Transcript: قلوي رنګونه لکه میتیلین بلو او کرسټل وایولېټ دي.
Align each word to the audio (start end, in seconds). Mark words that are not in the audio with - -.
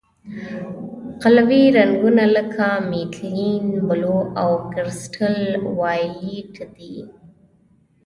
قلوي 1.23 1.61
رنګونه 1.77 2.23
لکه 2.35 2.67
میتیلین 2.89 3.65
بلو 3.87 4.17
او 4.41 4.51
کرسټل 4.71 5.37
وایولېټ 5.79 6.55
دي. 6.75 6.95